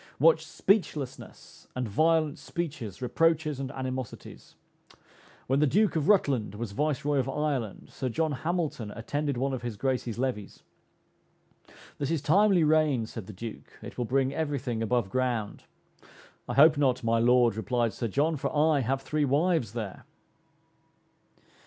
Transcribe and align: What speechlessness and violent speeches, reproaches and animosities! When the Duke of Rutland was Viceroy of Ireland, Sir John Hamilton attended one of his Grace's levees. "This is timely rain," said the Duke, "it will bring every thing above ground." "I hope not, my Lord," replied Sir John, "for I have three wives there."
What 0.17 0.41
speechlessness 0.41 1.67
and 1.75 1.87
violent 1.87 2.39
speeches, 2.39 3.03
reproaches 3.03 3.59
and 3.59 3.69
animosities! 3.71 4.55
When 5.45 5.59
the 5.59 5.67
Duke 5.67 5.95
of 5.95 6.07
Rutland 6.09 6.55
was 6.55 6.71
Viceroy 6.71 7.19
of 7.19 7.29
Ireland, 7.29 7.91
Sir 7.91 8.09
John 8.09 8.31
Hamilton 8.31 8.89
attended 8.89 9.37
one 9.37 9.53
of 9.53 9.61
his 9.61 9.77
Grace's 9.77 10.17
levees. 10.17 10.63
"This 11.99 12.09
is 12.09 12.19
timely 12.23 12.63
rain," 12.63 13.05
said 13.05 13.27
the 13.27 13.31
Duke, 13.31 13.77
"it 13.83 13.99
will 13.99 14.05
bring 14.05 14.33
every 14.33 14.57
thing 14.57 14.81
above 14.81 15.11
ground." 15.11 15.65
"I 16.49 16.55
hope 16.55 16.79
not, 16.79 17.03
my 17.03 17.19
Lord," 17.19 17.55
replied 17.55 17.93
Sir 17.93 18.07
John, 18.07 18.37
"for 18.37 18.49
I 18.57 18.79
have 18.79 19.03
three 19.03 19.23
wives 19.23 19.73
there." 19.73 20.05